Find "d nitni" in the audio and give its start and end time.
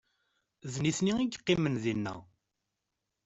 0.71-1.13